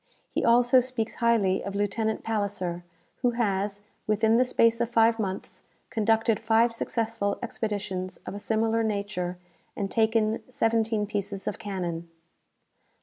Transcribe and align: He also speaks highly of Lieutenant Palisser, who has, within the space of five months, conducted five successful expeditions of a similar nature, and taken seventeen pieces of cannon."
He 0.31 0.43
also 0.43 0.79
speaks 0.79 1.13
highly 1.21 1.63
of 1.63 1.75
Lieutenant 1.75 2.23
Palisser, 2.23 2.83
who 3.17 3.33
has, 3.37 3.83
within 4.07 4.37
the 4.37 4.43
space 4.43 4.81
of 4.81 4.89
five 4.89 5.19
months, 5.19 5.61
conducted 5.91 6.39
five 6.39 6.73
successful 6.73 7.37
expeditions 7.43 8.17
of 8.25 8.33
a 8.33 8.39
similar 8.39 8.81
nature, 8.81 9.37
and 9.75 9.91
taken 9.91 10.41
seventeen 10.49 11.05
pieces 11.05 11.45
of 11.45 11.59
cannon." 11.59 12.09